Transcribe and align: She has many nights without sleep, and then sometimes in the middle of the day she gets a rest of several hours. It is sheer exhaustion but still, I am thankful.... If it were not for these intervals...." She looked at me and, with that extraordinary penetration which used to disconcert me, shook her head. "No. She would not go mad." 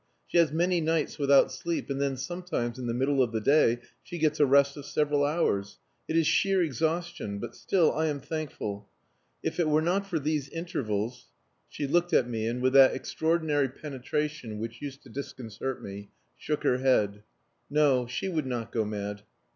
She 0.25 0.39
has 0.39 0.51
many 0.51 0.81
nights 0.81 1.19
without 1.19 1.51
sleep, 1.51 1.87
and 1.91 2.01
then 2.01 2.17
sometimes 2.17 2.79
in 2.79 2.87
the 2.87 2.93
middle 2.95 3.21
of 3.21 3.31
the 3.31 3.39
day 3.39 3.81
she 4.01 4.17
gets 4.17 4.39
a 4.39 4.47
rest 4.47 4.75
of 4.75 4.87
several 4.87 5.23
hours. 5.23 5.77
It 6.07 6.17
is 6.17 6.25
sheer 6.25 6.63
exhaustion 6.63 7.37
but 7.37 7.55
still, 7.55 7.91
I 7.93 8.07
am 8.07 8.19
thankful.... 8.19 8.87
If 9.43 9.59
it 9.59 9.69
were 9.69 9.79
not 9.83 10.07
for 10.07 10.17
these 10.17 10.49
intervals...." 10.49 11.27
She 11.69 11.85
looked 11.85 12.13
at 12.13 12.27
me 12.27 12.47
and, 12.47 12.63
with 12.63 12.73
that 12.73 12.95
extraordinary 12.95 13.69
penetration 13.69 14.57
which 14.57 14.81
used 14.81 15.03
to 15.03 15.09
disconcert 15.09 15.83
me, 15.83 16.09
shook 16.35 16.63
her 16.63 16.79
head. 16.79 17.21
"No. 17.69 18.07
She 18.07 18.27
would 18.27 18.47
not 18.47 18.71
go 18.71 18.83
mad." 18.83 19.21